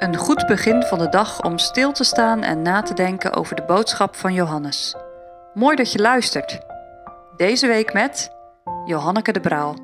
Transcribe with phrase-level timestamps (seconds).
[0.00, 3.56] Een goed begin van de dag om stil te staan en na te denken over
[3.56, 4.94] de boodschap van Johannes.
[5.54, 6.60] Mooi dat je luistert.
[7.36, 8.30] Deze week met
[8.84, 9.74] Johanneke de Braal.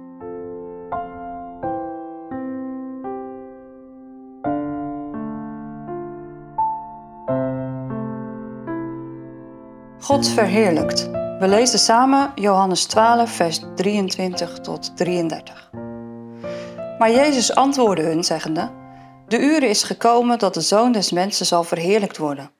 [10.01, 11.11] God verheerlijkt.
[11.11, 15.71] We lezen samen Johannes 12, vers 23 tot 33.
[16.99, 18.85] Maar Jezus antwoordde hun, zeggende:
[19.29, 22.51] De uur is gekomen dat de zoon des mensen zal verheerlijkt worden.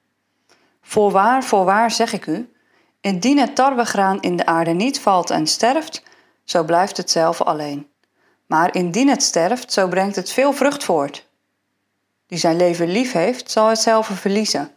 [0.81, 2.51] Voorwaar, voorwaar zeg ik u:
[3.01, 6.03] indien het tarwegraan in de aarde niet valt en sterft,
[6.43, 7.87] zo blijft het zelf alleen.
[8.45, 11.27] Maar indien het sterft, zo brengt het veel vrucht voort.
[12.27, 14.71] Die zijn leven lief heeft, zal het zelf verliezen.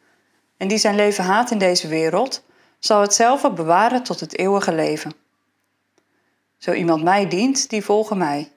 [0.57, 2.43] En die zijn leven haat in deze wereld,
[2.79, 5.13] zal het zelf bewaren tot het eeuwige leven.
[6.59, 8.53] Zo iemand mij dient, die volgen mij.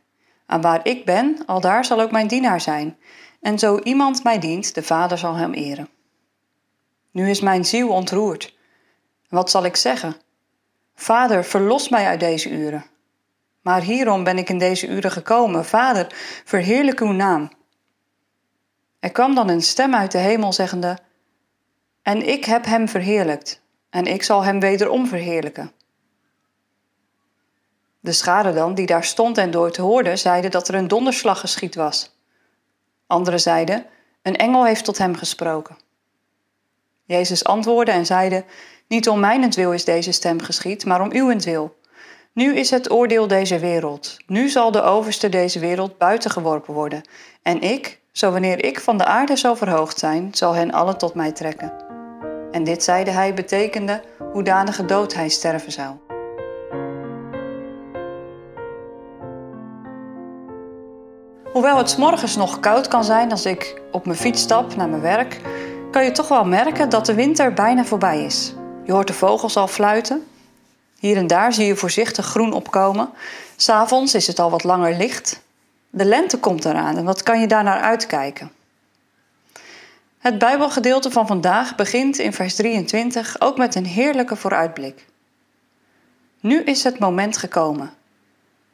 [0.45, 2.97] En waar ik ben, al daar zal ook mijn dienaar zijn.
[3.41, 5.89] En zo iemand mij dient, de Vader zal hem eren.
[7.11, 8.57] Nu is mijn ziel ontroerd.
[9.29, 10.15] Wat zal ik zeggen?
[10.95, 12.85] Vader, verlos mij uit deze uren.
[13.61, 15.65] Maar hierom ben ik in deze uren gekomen.
[15.65, 16.07] Vader,
[16.45, 17.51] verheerlijk uw naam.
[18.99, 20.97] Er kwam dan een stem uit de hemel zeggende:
[22.01, 25.71] En ik heb hem verheerlijkt, en ik zal hem wederom verheerlijken.
[28.03, 31.39] De schade dan, die daar stond en door te hoorde, zeiden dat er een donderslag
[31.39, 32.15] geschied was.
[33.07, 33.85] Anderen zeiden:
[34.21, 35.77] Een engel heeft tot hem gesproken.
[37.03, 38.43] Jezus antwoordde en zeide:
[38.87, 41.75] Niet om mijnentwil is deze stem geschied, maar om uwentwil.
[42.33, 44.17] Nu is het oordeel deze wereld.
[44.27, 47.01] Nu zal de overste deze wereld buitengeworpen worden.
[47.41, 51.13] En ik, zo wanneer ik van de aarde zal verhoogd zijn, zal hen allen tot
[51.13, 51.73] mij trekken.
[52.51, 54.01] En dit zeide hij betekende
[54.31, 56.12] hoedanige dood hij sterven zou.
[61.53, 65.01] Hoewel het morgens nog koud kan zijn als ik op mijn fiets stap naar mijn
[65.01, 65.41] werk,
[65.91, 68.53] kan je toch wel merken dat de winter bijna voorbij is.
[68.85, 70.27] Je hoort de vogels al fluiten.
[70.99, 73.09] Hier en daar zie je voorzichtig groen opkomen.
[73.55, 75.41] S'avonds is het al wat langer licht.
[75.89, 78.51] De lente komt eraan en wat kan je daar naar uitkijken?
[80.17, 85.05] Het Bijbelgedeelte van vandaag begint in vers 23 ook met een heerlijke vooruitblik.
[86.39, 87.93] Nu is het moment gekomen.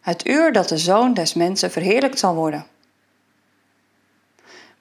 [0.02, 2.66] Het uur dat de zoon des mensen verheerlijkt zal worden.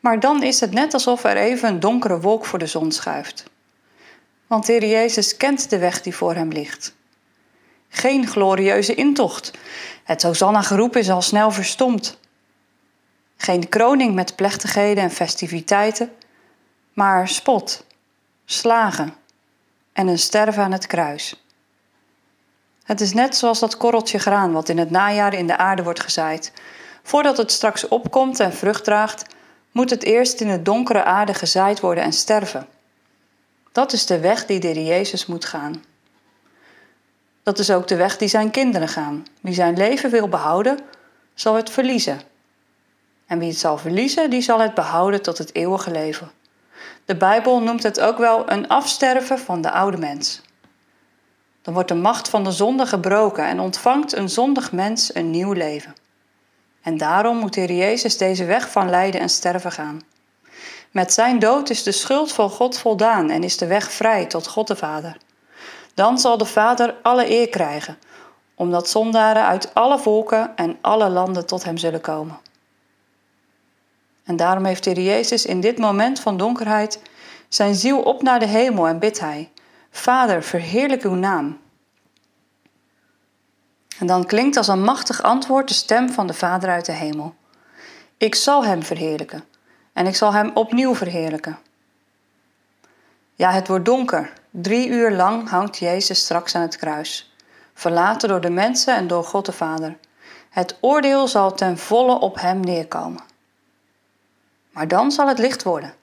[0.01, 3.45] Maar dan is het net alsof er even een donkere wolk voor de zon schuift.
[4.47, 6.95] Want Heer Jezus kent de weg die voor hem ligt.
[7.89, 9.51] Geen glorieuze intocht.
[10.05, 12.19] Het Hosanna-geroep is al snel verstomd.
[13.37, 16.13] Geen kroning met plechtigheden en festiviteiten,
[16.93, 17.85] maar spot,
[18.45, 19.15] slagen
[19.93, 21.48] en een sterven aan het kruis.
[22.89, 26.01] Het is net zoals dat korreltje graan wat in het najaar in de aarde wordt
[26.01, 26.53] gezaaid.
[27.03, 29.25] Voordat het straks opkomt en vrucht draagt,
[29.73, 32.67] moet het eerst in de donkere aarde gezaaid worden en sterven.
[33.73, 35.85] Dat is de weg die de Jezus moet gaan.
[37.43, 39.27] Dat is ook de weg die zijn kinderen gaan.
[39.41, 40.79] Wie zijn leven wil behouden,
[41.35, 42.21] zal het verliezen.
[43.27, 46.31] En wie het zal verliezen, die zal het behouden tot het eeuwige leven.
[47.05, 50.43] De Bijbel noemt het ook wel een afsterven van de oude mens.
[51.63, 55.53] Dan wordt de macht van de zonde gebroken en ontvangt een zondig mens een nieuw
[55.53, 55.95] leven.
[56.83, 60.01] En daarom moet de Heer Jezus deze weg van lijden en sterven gaan.
[60.91, 64.47] Met zijn dood is de schuld van God voldaan en is de weg vrij tot
[64.47, 65.17] God de Vader.
[65.95, 67.99] Dan zal de Vader alle eer krijgen,
[68.55, 72.39] omdat zondaren uit alle volken en alle landen tot hem zullen komen.
[74.25, 77.01] En daarom heeft de Heer Jezus in dit moment van donkerheid
[77.49, 79.51] zijn ziel op naar de hemel en bidt hij:
[79.91, 81.59] Vader, verheerlijk uw naam.
[83.99, 87.35] En dan klinkt als een machtig antwoord de stem van de Vader uit de hemel.
[88.17, 89.45] Ik zal hem verheerlijken
[89.93, 91.59] en ik zal hem opnieuw verheerlijken.
[93.35, 94.33] Ja, het wordt donker.
[94.51, 97.35] Drie uur lang hangt Jezus straks aan het kruis,
[97.75, 99.97] verlaten door de mensen en door God de Vader.
[100.51, 103.23] Het oordeel zal ten volle op hem neerkomen.
[104.71, 105.95] Maar dan zal het licht worden.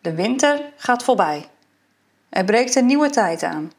[0.00, 1.48] De winter gaat voorbij.
[2.30, 3.72] Er breekt een nieuwe tijd aan.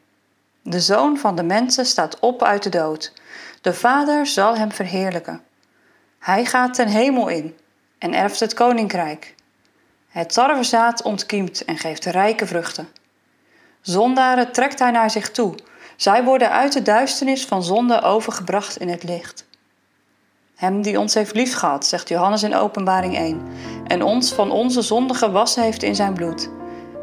[0.61, 3.13] De zoon van de mensen staat op uit de dood.
[3.61, 5.43] De Vader zal hem verheerlijken.
[6.19, 7.57] Hij gaat ten hemel in
[7.97, 9.35] en erft het koninkrijk.
[10.09, 12.87] Het tarwezaad ontkiemt en geeft rijke vruchten.
[13.81, 15.55] Zondaren trekt hij naar zich toe.
[15.95, 19.45] Zij worden uit de duisternis van zonde overgebracht in het licht.
[20.55, 23.47] Hem die ons heeft liefgehad, zegt Johannes in Openbaring 1,
[23.87, 26.49] en ons van onze zonde gewassen heeft in zijn bloed,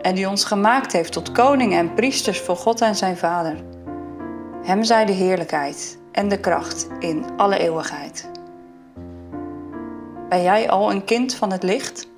[0.02, 3.56] en die ons gemaakt heeft tot koningen en priesters voor God en zijn Vader.
[4.62, 8.30] Hem zij de heerlijkheid en de kracht in alle eeuwigheid.
[10.28, 12.08] Ben jij al een kind van het licht?